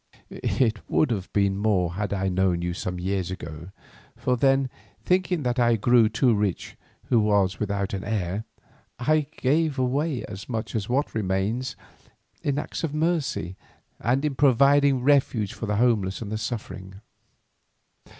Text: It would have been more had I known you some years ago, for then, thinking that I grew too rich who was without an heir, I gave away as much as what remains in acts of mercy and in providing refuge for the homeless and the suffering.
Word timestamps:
It 0.31 0.79
would 0.89 1.11
have 1.11 1.31
been 1.31 1.55
more 1.57 1.93
had 1.93 2.11
I 2.11 2.27
known 2.27 2.63
you 2.63 2.73
some 2.73 2.99
years 2.99 3.29
ago, 3.29 3.69
for 4.15 4.35
then, 4.35 4.67
thinking 5.05 5.43
that 5.43 5.59
I 5.59 5.75
grew 5.75 6.09
too 6.09 6.33
rich 6.33 6.75
who 7.09 7.19
was 7.19 7.59
without 7.59 7.93
an 7.93 8.03
heir, 8.03 8.43
I 8.97 9.27
gave 9.37 9.77
away 9.77 10.25
as 10.25 10.49
much 10.49 10.73
as 10.73 10.89
what 10.89 11.13
remains 11.13 11.75
in 12.41 12.57
acts 12.57 12.83
of 12.83 12.95
mercy 12.95 13.57
and 13.99 14.25
in 14.25 14.33
providing 14.33 15.03
refuge 15.03 15.53
for 15.53 15.67
the 15.67 15.75
homeless 15.75 16.19
and 16.19 16.31
the 16.31 16.39
suffering. 16.39 16.95